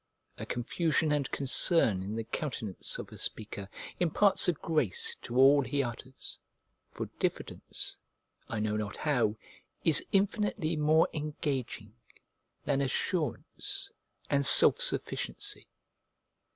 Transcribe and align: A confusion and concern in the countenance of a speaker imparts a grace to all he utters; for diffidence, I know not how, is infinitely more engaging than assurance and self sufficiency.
A 0.39 0.47
confusion 0.47 1.11
and 1.11 1.29
concern 1.29 2.01
in 2.01 2.15
the 2.15 2.23
countenance 2.23 2.97
of 2.97 3.11
a 3.11 3.19
speaker 3.19 3.69
imparts 3.99 4.47
a 4.47 4.53
grace 4.53 5.15
to 5.21 5.35
all 5.37 5.61
he 5.61 5.83
utters; 5.83 6.39
for 6.89 7.05
diffidence, 7.19 7.97
I 8.49 8.59
know 8.61 8.75
not 8.75 8.97
how, 8.97 9.35
is 9.83 10.03
infinitely 10.11 10.75
more 10.75 11.07
engaging 11.13 11.93
than 12.65 12.81
assurance 12.81 13.91
and 14.27 14.43
self 14.43 14.81
sufficiency. 14.81 15.67